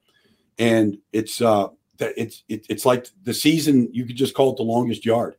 And 0.59 0.97
it's 1.13 1.43
uh 1.43 1.69
that 1.99 2.15
it's 2.17 2.45
it, 2.49 2.67
it's 2.69 2.85
like 2.85 3.09
the 3.23 3.35
season. 3.35 3.89
You 3.93 4.05
could 4.05 4.17
just 4.17 4.35
call 4.35 4.53
it 4.53 4.57
the 4.57 4.63
longest 4.63 5.05
yard. 5.05 5.37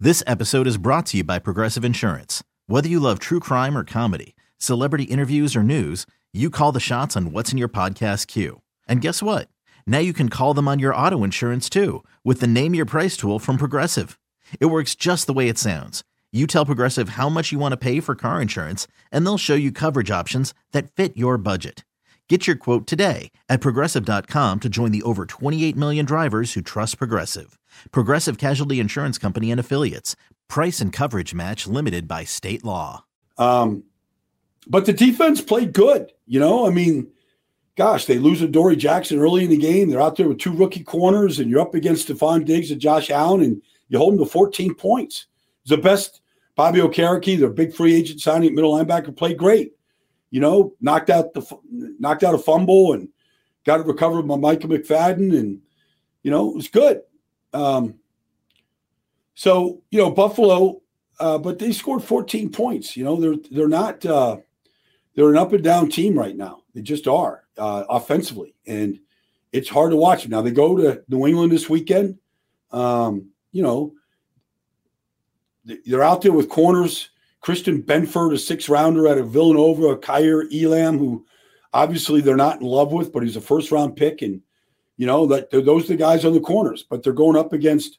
This 0.00 0.22
episode 0.26 0.66
is 0.66 0.78
brought 0.78 1.06
to 1.06 1.18
you 1.18 1.24
by 1.24 1.38
Progressive 1.38 1.84
Insurance. 1.84 2.42
Whether 2.66 2.88
you 2.88 2.98
love 2.98 3.18
true 3.18 3.40
crime 3.40 3.76
or 3.76 3.84
comedy, 3.84 4.34
celebrity 4.58 5.04
interviews 5.04 5.54
or 5.54 5.62
news, 5.62 6.06
you 6.32 6.50
call 6.50 6.72
the 6.72 6.80
shots 6.80 7.16
on 7.16 7.32
what's 7.32 7.52
in 7.52 7.58
your 7.58 7.68
podcast 7.68 8.26
queue. 8.26 8.62
And 8.88 9.00
guess 9.00 9.22
what? 9.22 9.48
Now 9.86 9.98
you 9.98 10.12
can 10.12 10.28
call 10.28 10.54
them 10.54 10.66
on 10.66 10.78
your 10.78 10.94
auto 10.94 11.22
insurance 11.22 11.68
too 11.68 12.02
with 12.24 12.40
the 12.40 12.46
Name 12.46 12.74
Your 12.74 12.86
Price 12.86 13.16
tool 13.16 13.38
from 13.38 13.58
Progressive. 13.58 14.18
It 14.58 14.66
works 14.66 14.94
just 14.94 15.26
the 15.26 15.32
way 15.32 15.48
it 15.48 15.58
sounds. 15.58 16.02
You 16.32 16.46
tell 16.46 16.66
Progressive 16.66 17.10
how 17.10 17.28
much 17.28 17.52
you 17.52 17.58
want 17.58 17.72
to 17.72 17.76
pay 17.76 18.00
for 18.00 18.14
car 18.14 18.40
insurance, 18.40 18.86
and 19.10 19.24
they'll 19.26 19.38
show 19.38 19.54
you 19.54 19.70
coverage 19.70 20.10
options 20.10 20.54
that 20.72 20.90
fit 20.90 21.16
your 21.16 21.36
budget. 21.36 21.84
Get 22.28 22.46
your 22.46 22.56
quote 22.56 22.86
today 22.86 23.30
at 23.50 23.60
progressive.com 23.60 24.60
to 24.60 24.68
join 24.70 24.90
the 24.90 25.02
over 25.02 25.26
28 25.26 25.76
million 25.76 26.06
drivers 26.06 26.54
who 26.54 26.62
trust 26.62 26.96
Progressive. 26.96 27.58
Progressive 27.90 28.38
Casualty 28.38 28.80
Insurance 28.80 29.18
Company 29.18 29.50
and 29.50 29.60
Affiliates. 29.60 30.16
Price 30.48 30.80
and 30.80 30.94
coverage 30.94 31.34
match 31.34 31.66
limited 31.66 32.08
by 32.08 32.24
state 32.24 32.64
law. 32.64 33.04
Um, 33.36 33.84
but 34.66 34.86
the 34.86 34.94
defense 34.94 35.42
played 35.42 35.74
good. 35.74 36.12
You 36.26 36.40
know, 36.40 36.66
I 36.66 36.70
mean, 36.70 37.08
gosh, 37.76 38.06
they 38.06 38.18
lose 38.18 38.40
Adoree' 38.40 38.76
Jackson 38.76 39.18
early 39.18 39.44
in 39.44 39.50
the 39.50 39.56
game. 39.56 39.90
They're 39.90 40.00
out 40.00 40.16
there 40.16 40.28
with 40.28 40.38
two 40.38 40.52
rookie 40.52 40.84
corners, 40.84 41.38
and 41.38 41.50
you're 41.50 41.60
up 41.60 41.74
against 41.74 42.08
Stefon 42.08 42.46
Diggs 42.46 42.70
and 42.70 42.80
Josh 42.80 43.10
Allen, 43.10 43.42
and 43.42 43.62
you 43.88 43.98
hold 43.98 44.14
them 44.14 44.24
to 44.24 44.30
14 44.30 44.74
points. 44.74 45.26
It's 45.62 45.70
the 45.70 45.76
best. 45.76 46.20
Bobby 46.54 46.80
Okereke, 46.80 47.38
their 47.38 47.50
big 47.50 47.74
free 47.74 47.94
agent 47.94 48.20
signing 48.20 48.54
middle 48.54 48.74
linebacker, 48.74 49.14
played 49.16 49.38
great. 49.38 49.72
You 50.32 50.40
know, 50.40 50.74
knocked 50.80 51.10
out 51.10 51.34
the 51.34 51.46
knocked 51.70 52.24
out 52.24 52.34
a 52.34 52.38
fumble 52.38 52.94
and 52.94 53.08
got 53.64 53.80
it 53.80 53.86
recovered 53.86 54.22
by 54.22 54.36
Micah 54.36 54.66
McFadden, 54.66 55.38
and 55.38 55.60
you 56.22 56.30
know 56.30 56.50
it 56.50 56.56
was 56.56 56.68
good. 56.68 57.02
Um, 57.52 57.96
so 59.34 59.82
you 59.90 59.98
know 59.98 60.10
Buffalo, 60.10 60.80
uh, 61.20 61.36
but 61.36 61.58
they 61.58 61.70
scored 61.70 62.02
14 62.02 62.50
points. 62.50 62.96
You 62.96 63.04
know 63.04 63.16
they're 63.20 63.36
they're 63.50 63.68
not 63.68 64.04
uh, 64.06 64.38
they're 65.14 65.30
an 65.30 65.36
up 65.36 65.52
and 65.52 65.62
down 65.62 65.90
team 65.90 66.18
right 66.18 66.36
now. 66.36 66.62
They 66.74 66.80
just 66.80 67.06
are 67.06 67.44
uh, 67.58 67.84
offensively, 67.90 68.54
and 68.66 68.98
it's 69.52 69.68
hard 69.68 69.90
to 69.90 69.96
watch 69.96 70.22
them. 70.22 70.30
Now 70.30 70.40
they 70.40 70.50
go 70.50 70.76
to 70.78 71.04
New 71.08 71.26
England 71.26 71.52
this 71.52 71.68
weekend. 71.68 72.18
Um, 72.70 73.28
you 73.52 73.62
know, 73.62 73.92
they're 75.64 76.02
out 76.02 76.22
there 76.22 76.32
with 76.32 76.48
corners. 76.48 77.10
Christian 77.42 77.82
Benford, 77.82 78.32
a 78.32 78.38
six 78.38 78.68
rounder 78.68 79.08
out 79.08 79.18
of 79.18 79.30
Villanova, 79.30 79.96
Kaiir 79.96 80.44
Elam, 80.52 80.98
who 80.98 81.26
obviously 81.72 82.20
they're 82.20 82.36
not 82.36 82.60
in 82.60 82.66
love 82.66 82.92
with, 82.92 83.12
but 83.12 83.22
he's 83.22 83.36
a 83.36 83.40
first 83.40 83.70
round 83.72 83.96
pick. 83.96 84.22
And, 84.22 84.40
you 84.96 85.06
know, 85.06 85.26
that 85.26 85.50
those 85.50 85.84
are 85.84 85.88
the 85.88 85.96
guys 85.96 86.24
on 86.24 86.32
the 86.32 86.40
corners, 86.40 86.84
but 86.88 87.02
they're 87.02 87.12
going 87.12 87.36
up 87.36 87.52
against, 87.52 87.98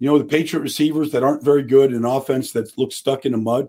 you 0.00 0.08
know, 0.08 0.18
the 0.18 0.24
Patriot 0.24 0.62
receivers 0.62 1.12
that 1.12 1.22
aren't 1.22 1.44
very 1.44 1.62
good 1.62 1.92
in 1.92 2.04
offense 2.04 2.52
that 2.52 2.76
looks 2.76 2.96
stuck 2.96 3.24
in 3.24 3.32
the 3.32 3.38
mud. 3.38 3.68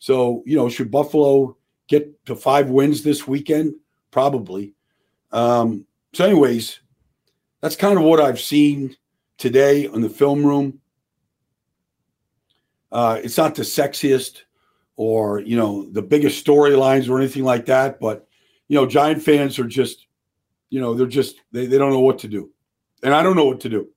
So, 0.00 0.42
you 0.44 0.56
know, 0.56 0.68
should 0.68 0.90
Buffalo 0.90 1.56
get 1.86 2.26
to 2.26 2.34
five 2.34 2.70
wins 2.70 3.02
this 3.02 3.28
weekend? 3.28 3.74
Probably. 4.10 4.74
Um, 5.30 5.86
so, 6.12 6.24
anyways, 6.24 6.80
that's 7.60 7.76
kind 7.76 7.96
of 7.96 8.04
what 8.04 8.20
I've 8.20 8.40
seen 8.40 8.96
today 9.38 9.84
in 9.84 10.00
the 10.00 10.08
film 10.08 10.44
room. 10.44 10.79
Uh, 12.92 13.20
it's 13.22 13.36
not 13.36 13.54
the 13.54 13.62
sexiest 13.62 14.42
or 14.96 15.40
you 15.40 15.56
know 15.56 15.88
the 15.92 16.02
biggest 16.02 16.44
storylines 16.44 17.08
or 17.08 17.18
anything 17.18 17.44
like 17.44 17.66
that, 17.66 18.00
but 18.00 18.26
you 18.68 18.76
know 18.76 18.86
Giant 18.86 19.22
fans 19.22 19.58
are 19.58 19.66
just 19.66 20.06
you 20.70 20.80
know 20.80 20.94
they're 20.94 21.06
just 21.06 21.36
they, 21.52 21.66
they 21.66 21.78
don't 21.78 21.92
know 21.92 22.00
what 22.00 22.18
to 22.20 22.28
do, 22.28 22.50
and 23.02 23.14
I 23.14 23.22
don't 23.22 23.36
know 23.36 23.46
what 23.46 23.60
to 23.60 23.68
do. 23.68 23.88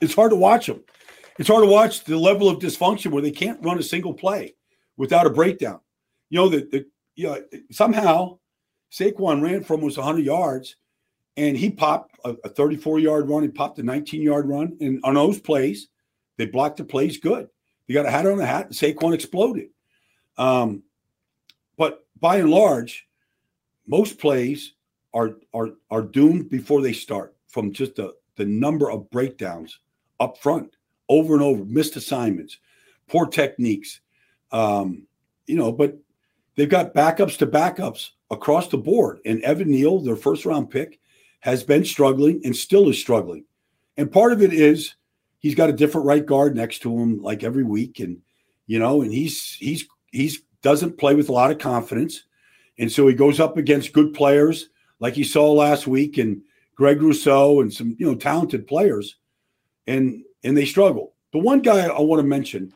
It's 0.00 0.14
hard 0.14 0.30
to 0.30 0.36
watch 0.36 0.66
them. 0.66 0.82
It's 1.38 1.48
hard 1.48 1.64
to 1.64 1.70
watch 1.70 2.04
the 2.04 2.16
level 2.16 2.48
of 2.48 2.58
dysfunction 2.58 3.10
where 3.10 3.22
they 3.22 3.30
can't 3.30 3.64
run 3.64 3.78
a 3.78 3.82
single 3.82 4.14
play 4.14 4.54
without 4.96 5.26
a 5.26 5.30
breakdown. 5.30 5.80
You 6.30 6.38
know 6.38 6.48
that 6.50 6.70
the 6.70 6.86
you 7.14 7.26
know, 7.26 7.42
somehow 7.70 8.38
Saquon 8.90 9.42
ran 9.42 9.62
for 9.62 9.74
almost 9.74 9.96
100 9.98 10.24
yards 10.24 10.76
and 11.36 11.56
he 11.56 11.70
popped 11.70 12.16
a, 12.24 12.36
a 12.44 12.48
34 12.48 12.98
yard 12.98 13.28
run. 13.28 13.42
He 13.42 13.48
popped 13.48 13.78
a 13.78 13.82
19 13.82 14.22
yard 14.22 14.48
run. 14.48 14.76
And 14.80 15.00
on 15.04 15.14
those 15.14 15.40
plays, 15.40 15.88
they 16.36 16.46
blocked 16.46 16.78
the 16.78 16.84
plays 16.84 17.18
good. 17.18 17.48
They 17.86 17.94
got 17.94 18.06
a 18.06 18.10
hat 18.10 18.26
on 18.26 18.40
a 18.40 18.46
hat, 18.46 18.70
Saquon 18.70 19.14
exploded. 19.14 19.68
Um, 20.38 20.82
but 21.76 22.06
by 22.20 22.36
and 22.36 22.50
large, 22.50 23.06
most 23.86 24.18
plays 24.18 24.74
are 25.14 25.36
are 25.52 25.70
are 25.90 26.02
doomed 26.02 26.48
before 26.48 26.80
they 26.80 26.92
start 26.92 27.36
from 27.48 27.72
just 27.72 27.96
the 27.96 28.14
the 28.36 28.44
number 28.44 28.90
of 28.90 29.10
breakdowns 29.10 29.78
up 30.20 30.38
front 30.38 30.74
over 31.08 31.34
and 31.34 31.42
over, 31.42 31.64
missed 31.64 31.96
assignments, 31.96 32.58
poor 33.08 33.26
techniques. 33.26 34.00
Um, 34.50 35.06
you 35.46 35.56
know, 35.56 35.72
but 35.72 35.98
they've 36.56 36.68
got 36.68 36.94
backups 36.94 37.36
to 37.38 37.46
backups 37.46 38.10
across 38.30 38.68
the 38.68 38.78
board. 38.78 39.20
And 39.26 39.42
Evan 39.42 39.70
Neal, 39.70 39.98
their 39.98 40.16
first 40.16 40.46
round 40.46 40.70
pick, 40.70 41.00
has 41.40 41.62
been 41.62 41.84
struggling 41.84 42.40
and 42.44 42.54
still 42.56 42.88
is 42.88 42.98
struggling. 42.98 43.44
And 43.96 44.10
part 44.10 44.32
of 44.32 44.42
it 44.42 44.52
is 44.52 44.94
he's 45.42 45.54
got 45.54 45.68
a 45.68 45.74
different 45.74 46.06
right 46.06 46.24
guard 46.24 46.56
next 46.56 46.78
to 46.82 46.98
him 46.98 47.20
like 47.20 47.44
every 47.44 47.64
week. 47.64 48.00
And, 48.00 48.22
you 48.66 48.78
know, 48.78 49.02
and 49.02 49.12
he's 49.12 49.54
he's 49.54 49.86
he's 50.10 50.42
doesn't 50.62 50.98
play 50.98 51.14
with 51.14 51.28
a 51.28 51.32
lot 51.32 51.50
of 51.50 51.58
confidence. 51.58 52.22
And 52.78 52.90
so 52.90 53.06
he 53.06 53.14
goes 53.14 53.40
up 53.40 53.58
against 53.58 53.92
good 53.92 54.14
players 54.14 54.70
like 55.00 55.14
he 55.14 55.24
saw 55.24 55.52
last 55.52 55.86
week 55.86 56.16
and 56.16 56.40
Greg 56.76 57.02
Rousseau 57.02 57.60
and 57.60 57.72
some, 57.72 57.96
you 57.98 58.06
know, 58.06 58.14
talented 58.14 58.66
players. 58.66 59.16
And 59.86 60.24
and 60.44 60.56
they 60.56 60.64
struggle. 60.64 61.14
The 61.32 61.38
one 61.38 61.60
guy 61.60 61.86
I 61.86 62.00
want 62.00 62.20
to 62.20 62.26
mention 62.26 62.72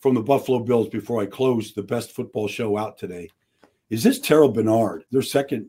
from 0.00 0.14
the 0.14 0.22
Buffalo 0.22 0.58
Bills 0.58 0.88
before 0.88 1.22
I 1.22 1.26
close 1.26 1.72
the 1.72 1.82
best 1.82 2.12
football 2.12 2.48
show 2.48 2.76
out 2.76 2.98
today 2.98 3.30
is 3.90 4.02
this 4.02 4.18
Terrel 4.18 4.52
Bernard, 4.52 5.04
their 5.10 5.22
second, 5.22 5.68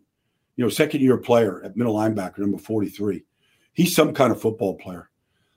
you 0.56 0.64
know, 0.64 0.70
second 0.70 1.02
year 1.02 1.18
player 1.18 1.62
at 1.64 1.78
middle 1.78 1.94
linebacker, 1.94 2.40
number 2.40 2.58
43. 2.58 3.24
He's 3.74 3.96
some 3.96 4.14
kind 4.14 4.32
of 4.32 4.42
football 4.42 4.76
player. 4.76 5.10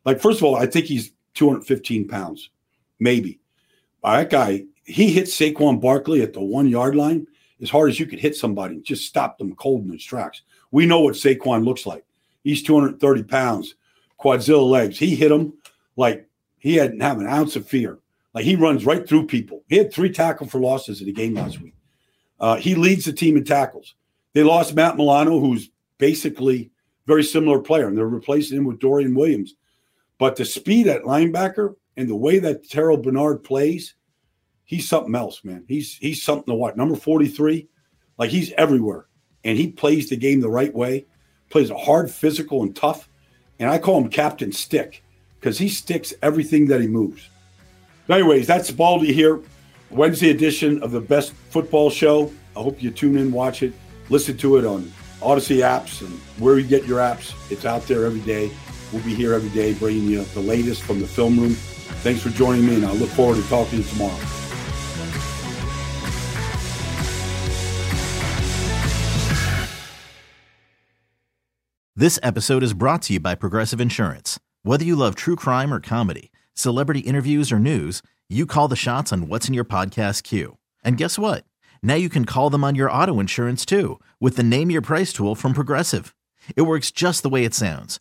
Like, 0.06 0.20
first 0.20 0.38
of 0.38 0.44
all, 0.44 0.56
I 0.56 0.66
think 0.66 0.86
he's 0.86 1.12
215 1.34 2.08
pounds, 2.08 2.48
maybe. 2.98 3.40
That 4.02 4.30
guy, 4.30 4.64
he 4.84 5.12
hit 5.12 5.26
Saquon 5.26 5.80
Barkley 5.80 6.22
at 6.22 6.32
the 6.32 6.40
one 6.40 6.68
yard 6.68 6.94
line 6.94 7.26
as 7.60 7.70
hard 7.70 7.90
as 7.90 7.98
you 7.98 8.06
could 8.06 8.20
hit 8.20 8.36
somebody, 8.36 8.80
just 8.80 9.06
stop 9.06 9.38
them 9.38 9.54
cold 9.56 9.84
in 9.84 9.92
his 9.92 10.04
tracks. 10.04 10.42
We 10.70 10.86
know 10.86 11.00
what 11.00 11.14
Saquon 11.14 11.64
looks 11.64 11.86
like. 11.86 12.04
He's 12.44 12.62
230 12.62 13.24
pounds, 13.24 13.74
quadzilla 14.20 14.68
legs. 14.68 14.98
He 14.98 15.16
hit 15.16 15.32
him 15.32 15.54
like 15.96 16.28
he 16.58 16.74
hadn't 16.76 17.00
have 17.00 17.18
an 17.18 17.26
ounce 17.26 17.56
of 17.56 17.66
fear. 17.66 17.98
Like 18.34 18.44
he 18.44 18.56
runs 18.56 18.84
right 18.84 19.08
through 19.08 19.26
people. 19.26 19.64
He 19.68 19.76
had 19.76 19.92
three 19.92 20.12
tackle 20.12 20.46
for 20.46 20.60
losses 20.60 21.00
in 21.00 21.06
the 21.06 21.12
game 21.12 21.34
last 21.34 21.60
week. 21.60 21.74
Uh, 22.38 22.56
he 22.56 22.74
leads 22.74 23.06
the 23.06 23.12
team 23.12 23.36
in 23.36 23.44
tackles. 23.44 23.94
They 24.34 24.42
lost 24.42 24.74
Matt 24.74 24.96
Milano, 24.96 25.40
who's 25.40 25.70
basically 25.98 26.70
very 27.06 27.24
similar 27.24 27.58
player, 27.60 27.88
and 27.88 27.96
they're 27.96 28.06
replacing 28.06 28.58
him 28.58 28.64
with 28.64 28.78
Dorian 28.78 29.14
Williams. 29.14 29.54
But 30.18 30.36
the 30.36 30.44
speed 30.44 30.86
at 30.86 31.02
linebacker 31.02 31.74
and 31.96 32.08
the 32.08 32.16
way 32.16 32.38
that 32.38 32.68
Terrel 32.68 33.02
Bernard 33.02 33.44
plays, 33.44 33.94
he's 34.64 34.88
something 34.88 35.14
else, 35.14 35.44
man. 35.44 35.64
He's 35.68 35.96
he's 35.96 36.22
something 36.22 36.52
to 36.52 36.54
watch. 36.54 36.76
Number 36.76 36.96
43, 36.96 37.68
like 38.18 38.30
he's 38.30 38.52
everywhere. 38.52 39.06
And 39.44 39.56
he 39.56 39.70
plays 39.70 40.08
the 40.08 40.16
game 40.16 40.40
the 40.40 40.48
right 40.48 40.74
way, 40.74 41.06
plays 41.50 41.70
a 41.70 41.76
hard, 41.76 42.10
physical, 42.10 42.62
and 42.62 42.74
tough. 42.74 43.08
And 43.58 43.70
I 43.70 43.78
call 43.78 43.98
him 43.98 44.08
Captain 44.08 44.52
Stick 44.52 45.04
because 45.38 45.58
he 45.58 45.68
sticks 45.68 46.12
everything 46.22 46.66
that 46.66 46.80
he 46.80 46.88
moves. 46.88 47.28
Anyways, 48.08 48.46
that's 48.46 48.70
Baldy 48.70 49.12
here. 49.12 49.40
Wednesday 49.90 50.30
edition 50.30 50.82
of 50.82 50.90
the 50.90 51.00
best 51.00 51.32
football 51.50 51.90
show. 51.90 52.32
I 52.56 52.62
hope 52.62 52.82
you 52.82 52.90
tune 52.90 53.16
in, 53.16 53.30
watch 53.30 53.62
it, 53.62 53.72
listen 54.08 54.36
to 54.38 54.56
it 54.56 54.64
on 54.64 54.90
Audacy 55.20 55.58
apps 55.58 56.00
and 56.00 56.10
where 56.38 56.58
you 56.58 56.66
get 56.66 56.84
your 56.84 56.98
apps. 56.98 57.34
It's 57.50 57.64
out 57.64 57.82
there 57.82 58.04
every 58.04 58.20
day. 58.20 58.50
We'll 58.96 59.04
be 59.04 59.14
here 59.14 59.34
every 59.34 59.50
day 59.50 59.74
bringing 59.74 60.04
you 60.04 60.24
the 60.24 60.40
latest 60.40 60.82
from 60.82 61.00
the 61.00 61.06
film 61.06 61.38
room. 61.38 61.52
Thanks 62.00 62.22
for 62.22 62.30
joining 62.30 62.64
me, 62.64 62.76
and 62.76 62.86
I 62.86 62.92
look 62.92 63.10
forward 63.10 63.36
to 63.36 63.46
talking 63.46 63.72
to 63.72 63.76
you 63.76 63.82
tomorrow. 63.82 64.16
This 71.94 72.18
episode 72.22 72.62
is 72.62 72.72
brought 72.72 73.02
to 73.02 73.12
you 73.12 73.20
by 73.20 73.34
Progressive 73.34 73.82
Insurance. 73.82 74.40
Whether 74.62 74.86
you 74.86 74.96
love 74.96 75.14
true 75.14 75.36
crime 75.36 75.74
or 75.74 75.80
comedy, 75.80 76.32
celebrity 76.54 77.00
interviews 77.00 77.52
or 77.52 77.58
news, 77.58 78.00
you 78.30 78.46
call 78.46 78.66
the 78.66 78.76
shots 78.76 79.12
on 79.12 79.28
what's 79.28 79.46
in 79.46 79.52
your 79.52 79.66
podcast 79.66 80.22
queue. 80.22 80.56
And 80.82 80.96
guess 80.96 81.18
what? 81.18 81.44
Now 81.82 81.96
you 81.96 82.08
can 82.08 82.24
call 82.24 82.48
them 82.48 82.64
on 82.64 82.74
your 82.74 82.90
auto 82.90 83.20
insurance 83.20 83.66
too 83.66 84.00
with 84.20 84.36
the 84.36 84.42
Name 84.42 84.70
Your 84.70 84.80
Price 84.80 85.12
tool 85.12 85.34
from 85.34 85.52
Progressive. 85.52 86.14
It 86.56 86.62
works 86.62 86.90
just 86.90 87.22
the 87.22 87.28
way 87.28 87.44
it 87.44 87.52
sounds. 87.52 88.00